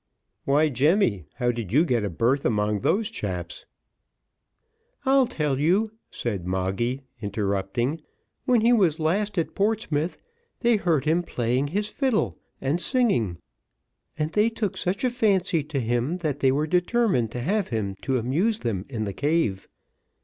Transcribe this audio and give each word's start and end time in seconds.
"Why, 0.45 0.69
Jemmy, 0.69 1.25
how 1.35 1.51
did 1.51 1.71
you 1.71 1.85
get 1.85 2.03
a 2.03 2.09
berth 2.09 2.43
among 2.43 2.79
those 2.79 3.07
chaps?" 3.07 3.67
"I'll 5.05 5.27
tell 5.27 5.59
you," 5.59 5.91
said 6.09 6.47
Moggy, 6.47 7.03
interrupting: 7.21 8.01
"when 8.45 8.61
he 8.61 8.73
was 8.73 8.99
last 8.99 9.37
at 9.37 9.53
Portsmouth, 9.53 10.17
they 10.61 10.77
heard 10.77 11.05
him 11.05 11.21
playing 11.21 11.67
his 11.67 11.87
fiddle 11.87 12.39
and 12.59 12.81
singing, 12.81 13.37
and 14.17 14.31
they 14.31 14.49
took 14.49 14.75
such 14.75 15.03
a 15.03 15.11
fancy 15.11 15.63
to 15.65 15.79
him, 15.79 16.17
that 16.17 16.39
they 16.39 16.51
were 16.51 16.65
determined 16.65 17.29
to 17.33 17.39
have 17.41 17.67
him 17.67 17.93
to 18.01 18.17
amuse 18.17 18.57
them 18.57 18.85
in 18.89 19.03
the 19.03 19.13
cave. 19.13 19.67